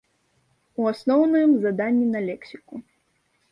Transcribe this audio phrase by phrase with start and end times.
[0.83, 2.75] У асноўным, заданні на лексіку.